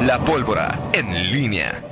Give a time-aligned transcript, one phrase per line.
[0.00, 1.82] La pólvora en línea.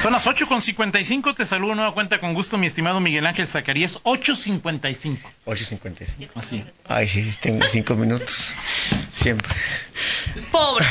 [0.00, 5.18] Son las 8.55, te saludo nueva cuenta con gusto, mi estimado Miguel Ángel Zacarías, 8.55.
[5.46, 6.30] 8.55.
[6.34, 6.64] Así.
[6.88, 8.54] Ay, sí, tengo cinco minutos.
[9.12, 9.52] Siempre.
[10.50, 10.84] Pobre,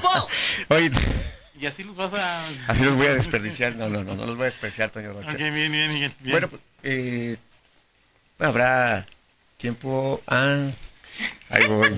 [0.00, 0.34] pobre.
[0.68, 0.90] Oye,
[1.60, 2.40] Y así los vas a...
[2.68, 3.76] así los voy a desperdiciar.
[3.76, 5.32] No, no, no, no los voy a desperdiciar, Toño Rocha.
[5.32, 6.12] Ok, bien, bien, Miguel.
[6.20, 6.32] bien.
[6.32, 7.36] Bueno, pues, eh,
[8.38, 9.04] habrá
[9.58, 10.68] tiempo a...
[11.50, 11.90] Ahí voy.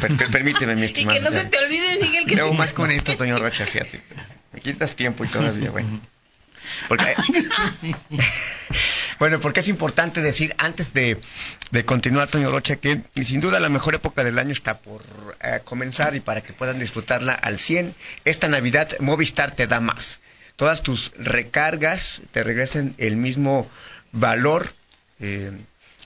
[0.00, 1.18] Per- per- permíteme, mi Y estimado.
[1.18, 4.02] que no se te olvide, Miguel, que Luego más con esto, Toño Rocha, fíjate.
[4.52, 6.00] Me quitas tiempo y todavía, bueno.
[6.88, 7.04] Porque,
[9.18, 11.18] bueno, porque es importante decir antes de,
[11.70, 15.02] de continuar, Toño Rocha, que sin duda la mejor época del año está por
[15.42, 17.94] eh, comenzar y para que puedan disfrutarla al 100,
[18.24, 20.20] esta Navidad Movistar te da más.
[20.56, 23.68] Todas tus recargas te regresan el mismo
[24.12, 24.72] valor.
[25.20, 25.52] eh,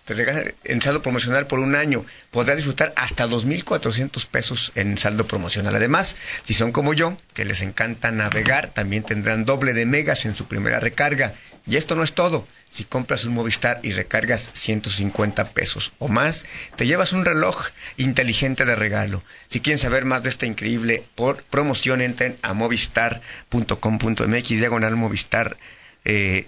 [0.06, 2.06] te regresan en saldo promocional por un año.
[2.30, 5.74] Podrás disfrutar hasta 2.400 pesos en saldo promocional.
[5.74, 10.36] Además, si son como yo, que les encanta navegar, también tendrán doble de megas en
[10.36, 11.34] su primera recarga.
[11.66, 12.46] Y esto no es todo.
[12.68, 18.64] Si compras un Movistar y recargas 150 pesos o más, te llevas un reloj inteligente
[18.64, 19.24] de regalo.
[19.48, 25.56] Si quieren saber más de esta increíble por promoción, entren a movistar.com.mx, diagonal Movistar,
[26.04, 26.46] eh,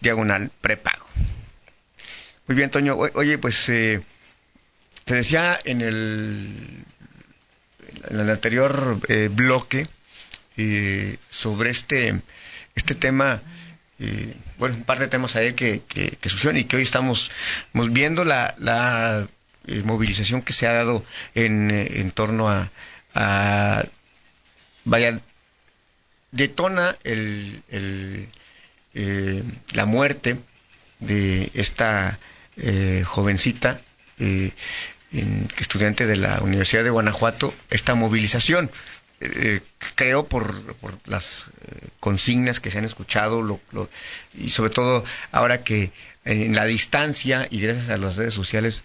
[0.00, 1.06] diagonal prepago.
[2.48, 2.96] Muy bien, Toño.
[2.96, 4.00] Oye, pues eh,
[5.04, 6.84] te decía en el,
[8.10, 9.86] en el anterior eh, bloque
[10.56, 12.20] eh, sobre este,
[12.74, 13.42] este tema,
[13.98, 17.30] eh, bueno, un par de temas ayer que, que, que surgieron y que hoy estamos,
[17.66, 19.28] estamos viendo la, la
[19.84, 22.70] movilización que se ha dado en, en torno a,
[23.14, 23.84] a
[24.84, 25.20] vaya,
[26.30, 28.28] detona el, el,
[29.74, 30.38] la muerte
[31.00, 32.18] de esta
[32.58, 33.80] eh, jovencita
[34.18, 34.52] eh,
[35.58, 38.70] estudiante de la Universidad de Guanajuato esta movilización
[39.20, 39.60] eh,
[39.96, 43.60] creo por, por las eh, consignas que se han escuchado lo-
[44.34, 45.90] y sobre todo ahora que
[46.24, 48.82] en la distancia y gracias a las redes sociales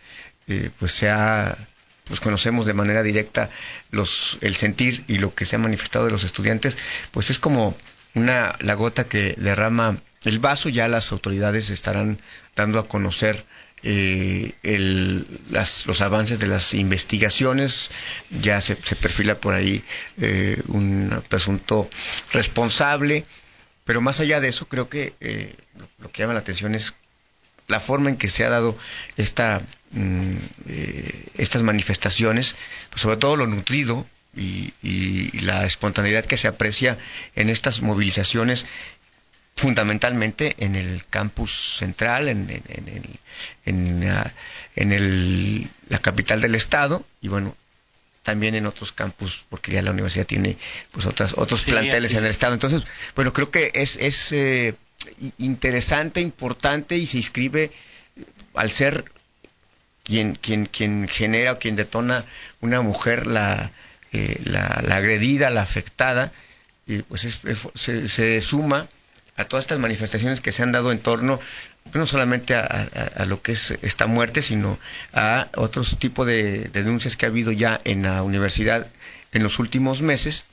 [0.48, 1.58] eh, pues se ha
[2.06, 3.50] pues conocemos de manera directa
[3.92, 6.78] los el sentir y lo que se ha manifestado de los estudiantes
[7.12, 7.78] pues es como
[8.16, 12.22] una la gota que derrama el vaso ya las autoridades estarán
[12.56, 13.46] dando a conocer
[13.86, 17.92] eh, el- las- los avances de las investigaciones.
[18.42, 19.84] Ya se, se perfila por ahí
[20.22, 21.90] eh, un presunto
[22.32, 23.26] responsable.
[23.86, 25.54] Pero más allá de eso creo que eh,
[26.00, 26.94] lo, que llama la atención es
[27.68, 28.78] la forma en que se ha dado
[29.18, 30.32] esta, mm,
[30.70, 32.56] eh, estas manifestaciones,
[32.90, 36.98] pues sobre todo lo nutrido y, y- la espontaneidad que se aprecia
[37.36, 38.66] en estas movilizaciones,
[39.56, 43.20] fundamentalmente en el campus central, en, en- en el-
[43.66, 44.34] en, ah,
[44.76, 47.56] en el- la capital del estado, y bueno,
[48.24, 50.58] también en otros campus, porque ya la universidad tiene
[50.92, 52.32] pues otras, otros Sí, planteles en el es.
[52.32, 52.54] estado.
[52.54, 52.84] Entonces,
[53.16, 54.76] bueno, creo que es, es eh,
[55.38, 57.72] interesante, importante y se inscribe
[58.56, 59.04] al ser
[60.04, 62.24] quien, quien, quien genera o quien detona
[62.62, 63.72] una mujer, la,
[64.14, 66.32] eh, la, la agredida, la afectada,
[66.88, 67.40] y pues es-
[67.76, 68.88] se, se suma
[69.36, 71.40] a todas estas manifestaciones que se han dado en torno
[71.86, 74.78] pues, no solamente a, lo que es esta muerte, sino
[75.14, 78.88] a otros tipos de, de denuncias que ha habido ya en la universidad
[79.32, 80.44] en los últimos meses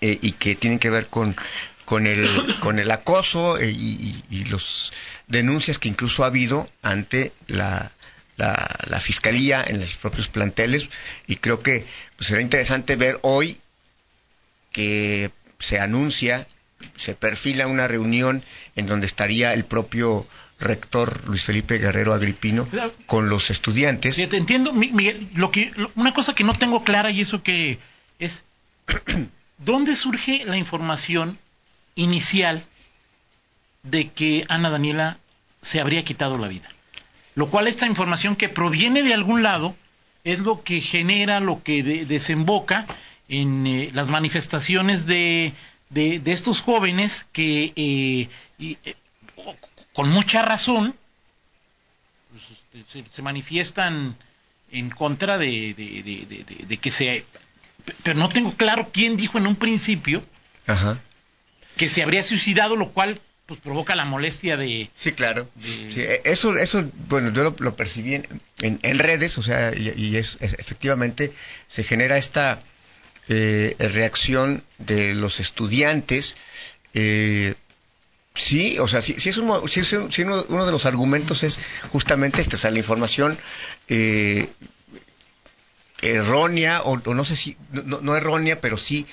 [0.00, 1.36] eh, y que tienen que ver con
[1.84, 2.26] con el
[2.60, 4.92] con el acoso eh, y, y los
[5.28, 7.90] denuncias que incluso ha habido ante la,
[8.36, 10.88] la, la fiscalía en los propios planteles
[11.26, 11.84] y creo que
[12.16, 13.60] pues, será interesante ver hoy
[14.72, 16.46] que se anuncia
[16.96, 18.42] se perfila una reunión
[18.76, 20.26] en donde estaría el propio
[20.60, 22.68] rector Luis Felipe Guerrero Agripino
[23.06, 25.28] con los estudiantes te entiendo, Mi- Miguel.
[25.34, 27.78] Lo que, lo- una cosa que no tengo clara y eso que
[28.18, 28.44] es,
[29.58, 31.38] ¿dónde surge la información
[31.94, 32.62] inicial
[33.82, 35.18] de que Ana Daniela
[35.62, 36.68] se habría quitado la vida?
[37.34, 39.74] Lo cual esta información que proviene de algún lado
[40.24, 42.86] es lo que genera, lo que de- desemboca
[43.28, 45.52] en eh, las manifestaciones de,
[45.90, 48.94] de- de estos jóvenes que eh, y, eh,
[49.92, 50.94] con mucha razón
[52.30, 54.16] pues, este, se, se manifiestan
[54.70, 57.24] en contra de, de- que se...
[58.02, 60.22] Pero no tengo claro quién dijo en un principio
[60.66, 60.98] Ajá.
[61.76, 64.88] que se habría suicidado, lo cual pues provoca la molestia de...
[64.96, 65.48] Sí, claro.
[65.56, 68.26] de- Sí, eh, eso, eso, bueno, yo lo, lo percibí en,
[68.62, 71.32] en- en redes, o sea, y, y es, es- efectivamente
[71.66, 72.62] se genera esta
[73.28, 76.36] eh, reacción de los estudiantes.
[76.94, 77.54] eh,
[78.34, 80.86] sí, o sea, si, si es, un si es un- si uno, uno de los
[80.86, 81.58] argumentos es
[81.90, 83.38] justamente este, o sea, la información
[83.88, 84.48] eh,
[86.02, 89.06] errónea, o, no sé si, no, no errónea, pero sí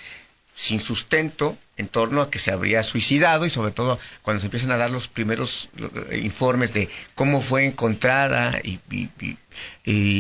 [0.56, 4.72] sin sustento en torno a que se habría suicidado y sobre todo cuando se empiezan
[4.72, 5.70] a dar los primeros
[6.10, 8.80] eh, informes de cómo fue encontrada y,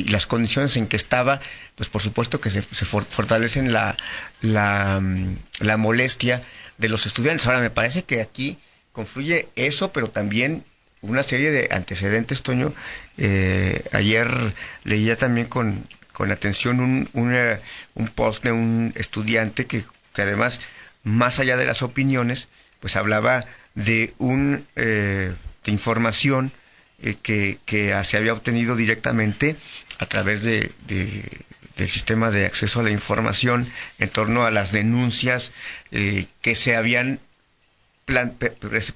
[0.10, 1.40] las condiciones en que estaba,
[1.76, 3.96] pues por supuesto que se, fortalecen la,
[4.42, 6.42] mm, la, molestia
[6.78, 7.46] de los estudiantes.
[7.46, 8.58] Ahora, me parece que aquí
[8.92, 10.66] confluye eso, pero también
[11.02, 12.74] una serie de antecedentes, Toño.
[13.18, 14.30] Eh, ayer
[14.84, 20.60] leía también con, con atención un, un post de un estudiante que que además,
[21.04, 22.48] más allá de las opiniones,
[22.80, 26.52] pues hablaba de un eh, de información
[27.02, 27.58] eh, que,
[28.04, 29.56] se había obtenido directamente
[30.00, 33.68] a través de, del sistema de acceso a la información
[34.00, 35.52] en torno a las denuncias
[35.92, 37.20] eh, que se habían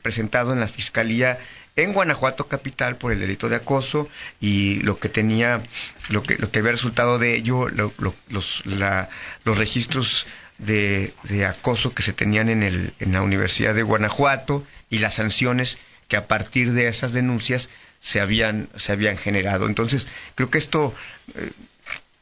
[0.01, 1.37] presentado en la fiscalía
[1.75, 4.07] en Guanajuato capital por el delito de acoso
[4.39, 5.61] y lo que tenía
[6.09, 10.25] lo que lo que había resultado de ello los los registros
[10.57, 11.13] de,
[11.47, 15.77] acoso que se tenían en, el, en la Universidad de Guanajuato y las sanciones
[16.07, 17.69] que a partir de esas denuncias
[17.99, 19.67] se habían, se habían generado.
[19.67, 20.93] Entonces, creo que esto
[21.35, 21.51] eh,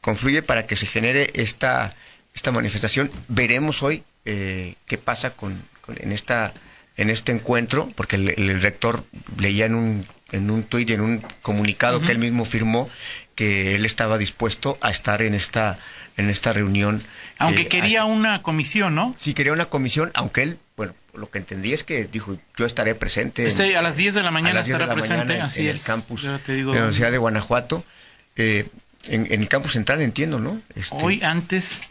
[0.00, 1.94] confluye para que se genere esta,
[2.34, 3.10] esta manifestación.
[3.28, 5.62] Veremos hoy eh, qué pasa con,
[5.96, 6.54] en, esta,
[6.96, 9.04] en este encuentro, porque el, rector
[9.38, 12.88] leía en un, en un tuit y en un comunicado que él mismo firmó
[13.34, 15.78] que él estaba dispuesto a estar en esta
[16.16, 17.02] en esta reunión.
[17.38, 19.14] Aunque eh, quería una comisión, ¿no?
[19.18, 22.94] Sí, quería una comisión, aunque él, bueno, lo que entendí es que dijo, yo estaré
[22.94, 23.46] presente.
[23.46, 25.80] Este, a las 10 de la mañana estará presente, así en, es.
[25.80, 27.84] el campus de la Universidad de Guanajuato.
[28.36, 28.68] Eh,
[29.08, 30.60] en, el campus central, entiendo, ¿no?
[30.74, 30.96] Este...
[31.00, 31.82] Hoy antes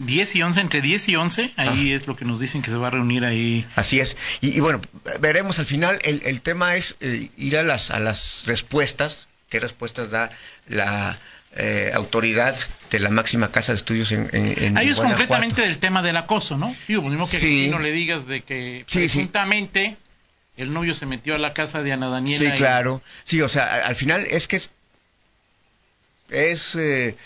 [0.00, 1.96] 10 y 11, entre 10 y 11, ahí ah.
[1.96, 3.66] es lo que nos dicen que se va a reunir ahí.
[3.76, 4.16] Así es.
[4.40, 4.80] Y, bueno,
[5.20, 5.98] veremos al final.
[6.02, 10.30] El, el tema es eh, ir a las, a las respuestas, qué respuestas da
[10.68, 11.18] la
[11.56, 12.56] eh, autoridad
[12.90, 16.56] de la máxima casa de estudios en, en, Ahí es concretamente del tema del acoso,
[16.56, 16.74] ¿no?
[16.86, 19.96] Digo, pues, mismo que no le digas de que presuntamente
[20.56, 22.50] el novio se metió a la casa de Ana Daniela.
[22.50, 23.02] Sí, claro.
[23.24, 24.60] Sí, o sea, al final es que
[26.30, 27.16] es, eh,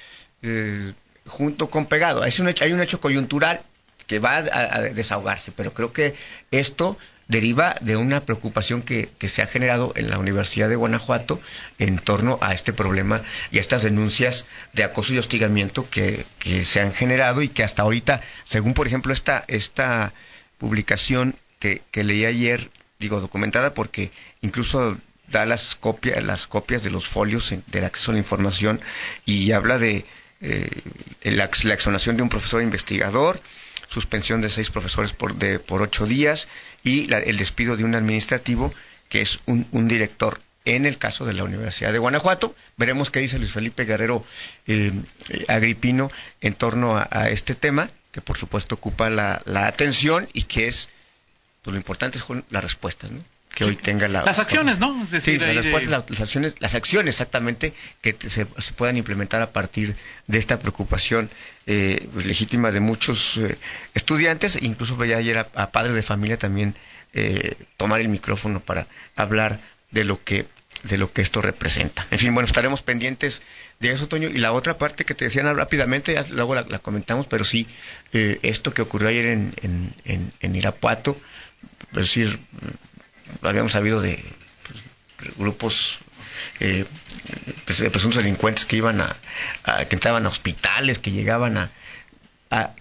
[1.27, 2.23] junto con pegado.
[2.23, 3.63] hay un hecho coyuntural
[4.07, 6.15] que va a, desahogarse, pero creo que
[6.51, 11.41] esto deriva de una preocupación que, se ha generado en la Universidad de Guanajuato
[11.79, 14.45] en torno a este problema y a estas denuncias
[14.75, 16.27] de acoso y hostigamiento que,
[16.65, 20.13] se han generado y que hasta ahorita, según por ejemplo esta, esta
[20.59, 24.11] publicación que, leí ayer, digo documentada porque
[24.43, 24.99] incluso
[25.29, 28.83] da las copias, las copias de los folios del acceso a la información
[29.25, 30.05] y habla de
[30.41, 30.69] eh,
[31.23, 33.41] la, la exonación de un profesor investigador,
[33.89, 36.49] suspensión de seis profesores por, de, por ocho días
[36.83, 38.73] y el despido de un administrativo
[39.09, 42.55] que es un, director en el caso de la Universidad de Guanajuato.
[42.77, 44.25] Veremos qué dice Luis Felipe Guerrero
[44.67, 44.93] eh,
[45.49, 46.11] Agripino
[46.41, 50.89] en torno a, este tema, que por supuesto ocupa la, atención y que es,
[51.63, 53.21] pues lo importante es la respuesta, ¿no?
[53.55, 54.25] Que hoy tenga la...
[54.25, 55.07] Las acciones, ¿no?
[55.21, 55.67] sí, las,
[56.21, 59.95] acciones, las acciones exactamente que se, puedan implementar a partir
[60.27, 61.31] de esta preocupación
[61.67, 63.57] eh, pues, legítima de muchos eh,
[63.95, 66.75] estudiantes, incluso veía ayer a, padres de familia también
[67.13, 68.87] eh, tomar el micrófono para
[69.17, 69.61] hablar
[69.93, 70.47] de lo que
[70.83, 72.07] de lo que esto representa.
[72.11, 73.41] En fin, bueno, estaremos pendientes
[73.81, 74.29] de eso, Toño.
[74.29, 77.67] Y la otra parte que te decían rápidamente, luego la, comentamos, pero sí,
[78.13, 81.17] esto que ocurrió ayer en, en, en, Irapuato,
[81.93, 82.39] es decir,
[83.43, 84.23] habíamos sabido de
[85.19, 85.99] pues, grupos
[86.61, 86.85] eh,
[87.65, 89.17] pues, de presuntos delincuentes que iban a,
[89.89, 91.71] que entraban a hospitales, que llegaban a,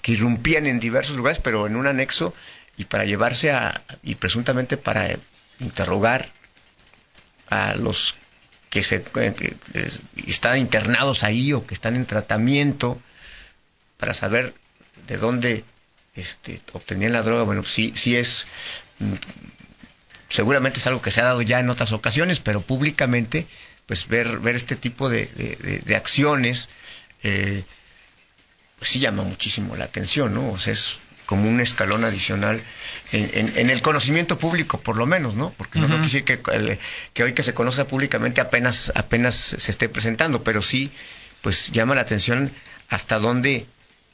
[0.01, 2.33] que irrumpían en diversos lugares, pero en un anexo
[2.77, 5.15] y para llevarse a y presuntamente para
[5.59, 6.29] interrogar
[7.49, 8.15] a los
[8.69, 9.91] que se eh,
[10.27, 12.99] están internados ahí o que están en tratamiento
[13.97, 14.53] para saber
[15.07, 15.63] de dónde
[16.15, 17.43] este, obtenían la droga.
[17.43, 18.47] Bueno, sí, sí es
[20.33, 23.45] seguramente es algo que se ha dado ya en otras ocasiones, pero públicamente,
[23.85, 25.27] pues ver, ver este tipo de,
[25.85, 26.69] de, acciones,
[27.21, 27.63] eh,
[28.79, 30.51] pues sí llama muchísimo la atención, ¿no?
[30.51, 30.97] O sea, es
[31.27, 32.63] como un escalón adicional
[33.11, 35.53] en, en, el conocimiento público, por lo menos, ¿no?
[35.55, 36.41] Porque no, quiere decir que,
[37.13, 40.91] que, hoy que se conozca públicamente apenas, apenas se esté presentando, pero sí,
[41.41, 42.51] pues llama la atención
[42.89, 43.67] hasta dónde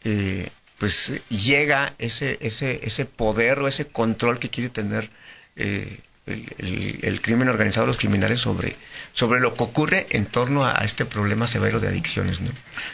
[0.04, 0.50] eh,
[0.80, 5.10] pues llega ese, ese, ese poder o ese control que quiere tener
[5.56, 6.00] eh,
[6.30, 8.76] el, crimen organizado, los criminales sobre,
[9.14, 12.50] sobre lo que ocurre en torno a, este problema severo de adicciones, ¿no?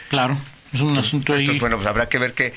[0.08, 0.36] Claro.
[0.72, 1.40] Es un asunto ahí.
[1.40, 2.52] Entonces, bueno, pues habrá que ver que,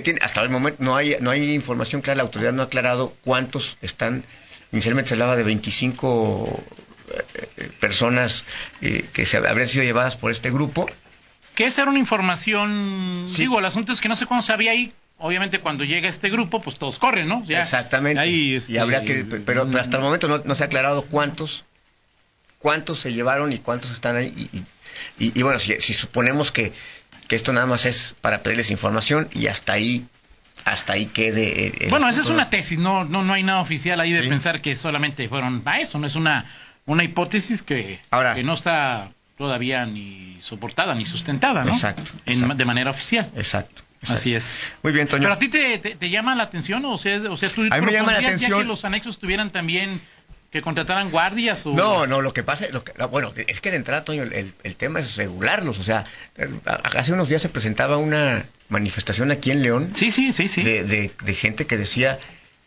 [0.00, 0.20] tiene.
[0.22, 2.18] Hasta el momento no hay, no hay información clara.
[2.18, 4.24] La autoridad no ha aclarado cuántos están.
[4.72, 6.62] Inicialmente se hablaba de 25
[7.08, 8.44] eh, personas
[8.82, 10.86] eh, que se habrían sido llevadas por este grupo.
[11.54, 13.42] que esa era una información, Sí.
[13.42, 16.28] digo, el asunto es que no sé cuándo se había ahí, obviamente cuando llega este
[16.30, 17.44] grupo, pues todos corren, ¿no?
[17.46, 18.20] Ya, Exactamente.
[18.20, 21.02] ahí, Y este, habría que, pero, pero hasta el momento no, no se ha aclarado
[21.02, 21.64] cuántos,
[22.58, 24.48] cuántos se llevaron y cuántos están ahí.
[24.52, 26.72] Y, y- y bueno, si, si suponemos que,
[27.28, 30.06] que esto nada más es para pedirles información y hasta ahí,
[30.64, 31.84] hasta ahí quede.
[31.84, 34.28] el- Bueno, esa es una tesis, no, no, no hay nada oficial ahí de Sí.
[34.28, 36.44] pensar que solamente fueron a eso, no es una,
[36.86, 41.72] una hipótesis que, Ahora- que no está todavía ni soportada ni sustentada, ¿no?
[41.72, 42.54] Exacto, En- exacto.
[42.54, 43.30] de manera oficial.
[43.36, 43.82] Exacto.
[44.08, 44.54] Así es.
[44.82, 45.22] Muy bien, Toño.
[45.22, 47.78] Pero a ti te, te, te llama la atención, o sea, o sea tú A
[47.80, 50.00] mí me llama la atención- que los anexos tuvieran también
[50.52, 53.70] que contrataran guardias o No, no, lo que pasa, lo que, no, bueno, es que
[53.70, 55.78] de entrada, Toño, el, el tema es regularlos.
[55.78, 56.04] O sea,
[56.36, 56.48] eh,
[56.96, 60.62] hace unos días se presentaba una manifestación aquí en León Sí, sí, sí, sí.
[60.62, 62.18] de, de- de gente que decía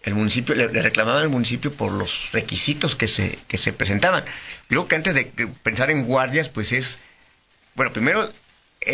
[0.03, 4.23] el municipio le, le reclamaban al municipio por los requisitos que se que se presentaban.
[4.67, 5.25] Creo que antes de
[5.63, 6.99] pensar en guardias, pues es
[7.75, 8.29] bueno, primero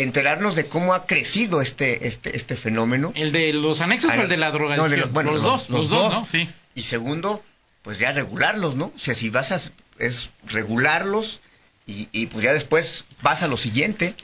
[0.02, 3.12] enterarnos de cómo ha crecido este este este fenómeno.
[3.14, 4.90] ¿El de los anexos o el de la No, drogadicción?
[4.90, 6.26] de lo- bueno, los, dos, los, dos, ¿no?
[6.26, 6.48] Sí.
[6.74, 7.42] Y segundo,
[7.82, 8.86] pues ya regularlos, ¿no?
[8.94, 9.60] O sea, si vas a
[9.98, 11.40] es regularlos
[11.86, 14.14] y, y pues ya después vas a lo siguiente.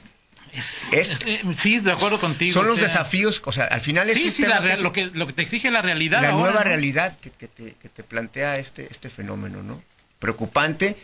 [0.52, 2.52] Es- Es- es- eh, sí, de acuerdo contigo.
[2.52, 5.06] Son los sea, desafíos, o sea, al final es Sí, sí, la real- lo, que,
[5.06, 6.20] lo que te exige la realidad.
[6.20, 6.64] la ahora, nueva ¿no?
[6.64, 9.82] realidad que, que te, que te plantea este este fenómeno, ¿no?
[10.18, 10.96] Preocupante.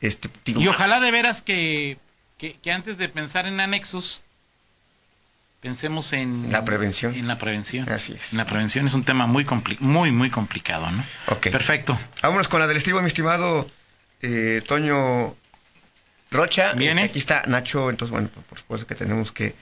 [0.00, 1.96] Este, digo, Y ojalá de veras que,
[2.42, 4.20] que, que antes de pensar en anexos,
[5.60, 7.14] pensemos en La prevención.
[7.14, 7.88] En la prevención.
[7.88, 8.32] Así es.
[8.32, 11.04] En la prevención es un tema muy compli- muy muy complicado, ¿no?
[11.28, 11.50] Ok.
[11.50, 11.96] Perfecto.
[12.20, 13.70] Vámonos con la del estilo, mi estimado
[14.22, 15.36] eh, Toño
[16.32, 16.72] Rocha.
[16.72, 17.04] Viene.
[17.04, 19.54] Aquí está Nacho, entonces, bueno, por supuesto que tenemos que...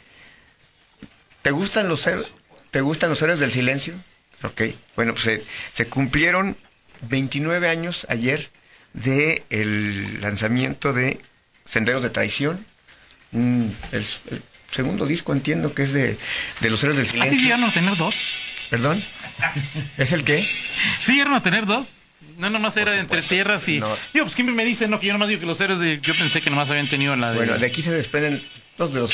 [1.42, 2.32] ¿Te gustan los héroes,
[2.70, 3.94] ¿te gustan los héroes del silencio?
[4.42, 4.62] Ok,
[4.96, 5.44] bueno, pues se,
[5.74, 6.56] se cumplieron
[7.02, 8.48] 29 años ayer
[8.94, 11.20] de el lanzamiento de
[11.70, 12.66] Senderos de Traición.
[13.32, 14.00] un- el,
[14.30, 16.16] el segundo disco, entiendo que es de,
[16.60, 17.40] de los héroes del ¿Así silencio.
[17.42, 18.14] llegaron a tener dos?
[18.70, 19.04] ¿Perdón?
[19.96, 20.48] ¿Es el qué?
[21.00, 21.86] ¿Sí llegaron a tener dos?
[22.38, 23.78] No, nomás era de entre tierras y...
[23.80, 23.96] No.
[24.12, 26.00] Digo, pues siempre me dicen, no, que yo nomás digo que los héroes de...
[26.00, 27.36] Yo pensé que nomás habían tenido la de...
[27.36, 28.42] Bueno, de aquí se desprenden
[28.78, 29.12] dos de los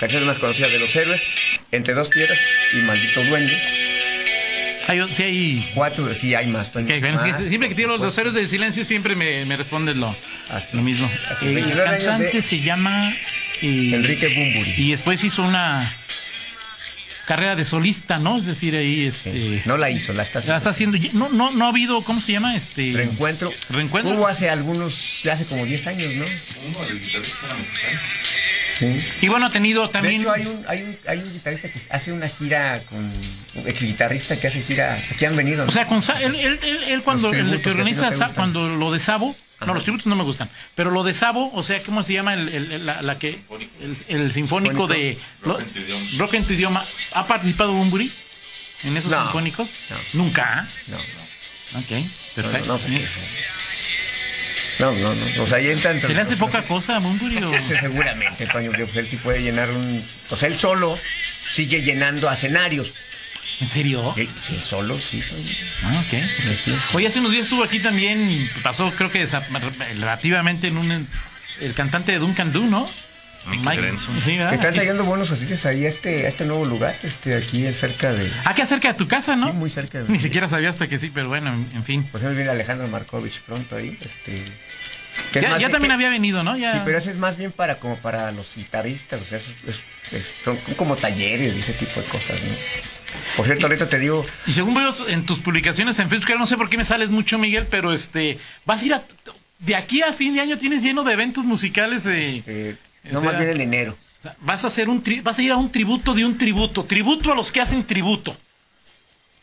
[0.00, 1.22] canciones más conocidas de los héroes,
[1.72, 2.38] Entre dos piedras
[2.72, 3.56] y Maldito Duende.
[4.88, 5.70] Hay, sí hay...
[5.74, 6.70] Cuatro, sí hay más.
[6.72, 8.20] Toño, Ok, bueno, es que más, siempre que tiro los supuesto.
[8.20, 10.14] héroes del silencio siempre me, me respondes lo,
[10.50, 11.08] Así lo mismo.
[11.30, 13.10] así, Eh, el 29 años cantante de se llama...
[13.62, 14.74] eh, Enrique Bumburi.
[14.76, 15.92] Y después hizo una
[17.26, 18.38] carrera de solista, ¿no?
[18.38, 19.62] Es decir, ahí este...
[19.66, 20.96] No la hizo, la está la está haciendo.
[20.96, 21.18] haciendo...
[21.18, 22.56] No, no, no ha habido, ¿cómo se llama?
[22.56, 22.92] Este...
[22.94, 23.52] Reencuentro.
[23.68, 24.14] Reencuentro.
[24.14, 26.24] Hubo hace algunos, hace como 10 años, ¿no?
[28.78, 29.00] Sí.
[29.22, 30.20] Y bueno, ha tenido De también...
[30.20, 32.98] hecho, hay un, hay, un, hay un guitarrista que hace una gira con.
[33.54, 34.98] Un ex guitarrista que hace gira.
[35.12, 35.64] Aquí han venido.
[35.64, 35.68] ¿no?
[35.70, 38.92] O sea, con Sa- él, él, él, él cuando el que organiza Sa- cuando lo
[38.92, 39.66] de Sabo, Ajá.
[39.66, 42.34] no los tributos no me gustan, pero lo de Sabo, o sea, ¿cómo se llama
[42.34, 43.38] el, el- el- la, la que
[43.80, 45.58] el, el sinfónico de lo-
[46.18, 46.84] Rock en tu idioma?
[47.12, 48.12] ¿Ha participado Bumburi
[48.84, 49.72] en esos No, sinfónicos?
[50.12, 50.24] no.
[50.24, 50.68] Nunca.
[50.88, 51.78] No, ¿ah?
[51.78, 52.66] Ok, no, perfecto.
[52.68, 53.44] no, no, pues que es-
[54.78, 55.42] no, no, no.
[55.42, 56.00] O sea, ahí entran.
[56.02, 59.42] ¿Se le hace poca cosa a Bumburi o Sí, seguramente, Toño, pues él sí puede
[59.42, 60.06] llenar un...
[60.28, 60.98] O sea, él solo
[61.50, 62.92] sigue llenando escenarios.
[63.60, 64.12] En serio?
[64.14, 65.22] Sí, sí, solo, sí.
[65.84, 66.12] Ah, ok.
[66.50, 66.94] Es.
[66.94, 69.26] Oye, hace unos días estuvo aquí también, pasó creo que
[69.94, 71.08] relativamente en un
[71.60, 72.88] el cantante de Duncan Du, ¿no?
[73.48, 74.20] Mickey Grenson.
[74.24, 74.54] Sí, ¿verdad?
[74.54, 78.28] Están trayendo buenos asiles ahí a este, a este nuevo lugar, este aquí cerca de...
[78.44, 79.46] Aquí acerca de tu casa, ¿no?
[79.46, 80.08] Sí, muy cerca de...
[80.08, 82.08] Ni siquiera sabía hasta que sí, pero bueno, en, en fin.
[82.10, 84.42] Pues viene Alejandro Markovich pronto ahí, este...
[85.32, 86.56] que Ya, también que- había venido, ¿no?
[86.56, 86.72] Ya...
[86.72, 89.80] Sí, pero ese es más bien para como para los guitarristas, o sea, es- es-
[90.10, 92.56] es- son como talleres y ese tipo de cosas, ¿no?
[93.36, 96.56] Por cierto, ahorita te digo, Y según veo en tus publicaciones en Facebook, no sé
[96.56, 99.02] por qué me sales mucho, Miguel, pero este, vas a ir a...
[99.58, 102.04] De aquí a fin de año tienes lleno de eventos musicales.
[102.06, 102.76] eh, este,
[103.08, 103.96] o no sea, más bien en enero.
[104.18, 106.36] o sea, vas a hacer un tri- vas a ir a un tributo de un
[106.36, 108.36] tributo, tributo a los que hacen tributo.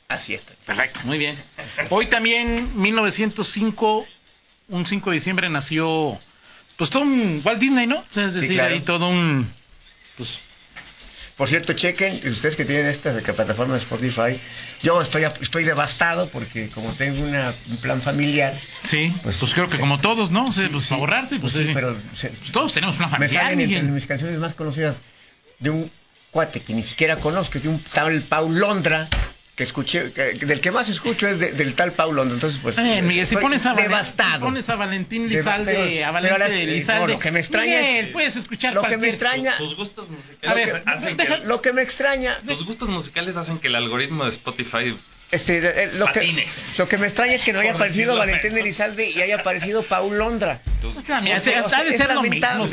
[0.09, 0.53] Así está.
[0.65, 1.35] Perfecto, muy bien.
[1.89, 4.05] Hoy también, 1905,
[4.69, 6.19] un 5 de diciembre nació,
[6.75, 7.97] pues todo un Walt Disney, ¿no?
[7.97, 8.73] O sea, es Sí, decir, claro.
[8.75, 9.51] ahí todo un,
[10.17, 10.41] pues,
[11.37, 14.39] Por cierto, chequen, ustedes que tienen esta de plataforma de Spotify,
[14.83, 19.65] yo estoy estoy devastado porque como tengo una, un plan familiar, sí, pues, Pues, creo
[19.67, 19.79] que sí.
[19.79, 20.45] como todos, ¿no?
[20.45, 23.41] O sea, pues sí, ahorrarse, pues, sí, pero se- todos tenemos una me familia.
[23.41, 25.01] salen entre mis canciones más conocidas
[25.57, 25.91] de un
[26.29, 29.07] cuate que ni siquiera conozco, de un tal Paul Londra,
[29.55, 33.01] que escuché, que- del que más escucho es de- del tal Paulo, entonces pues Eh,
[33.03, 34.37] Miguel, si estoy pones a, devastado.
[34.37, 37.01] si pones a Valentín Deva- Lizalde, pero- a de eh, Lizalde.
[37.01, 40.39] no, lo que me extraña Miguel, puedes escuchar lo que me extraña, Tus gustos musicales
[40.51, 43.75] A ver, hacen deja- que lo que me extraña, tus gustos musicales hacen que el
[43.75, 44.97] algoritmo de Spotify
[45.33, 46.45] este, eh, lo que
[46.77, 48.57] lo que me extraña es que no haya Por aparecido decirlo Valentín.
[48.57, 50.59] Elizalde y haya aparecido Paul Londra.
[50.81, 51.09] es
[52.07, 52.69] lamentable.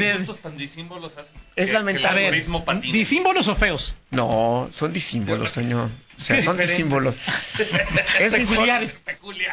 [1.57, 2.45] Es lamentable.
[2.93, 3.95] ¿disímbolos o feos?
[4.11, 5.91] No, son disímbolos, Toño.
[6.19, 7.17] O sea, son disímbolos.
[8.21, 8.45] Es mi,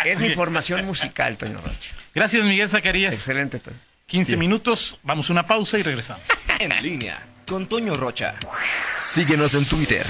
[0.05, 1.93] es mi formación musical, Toño Rocha.
[2.13, 3.13] Gracias, Miguel Zacarías.
[3.13, 3.77] Excelente, Toño.
[4.07, 4.39] 15 Bien.
[4.39, 6.23] minutos, vamos a una pausa y regresamos.
[6.59, 8.35] En línea con Toño Rocha.
[8.95, 10.05] Síguenos en Twitter,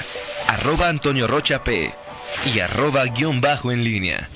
[0.47, 1.91] arroba Antonio Rocha P
[2.53, 4.29] y arroba guion bajo en línea.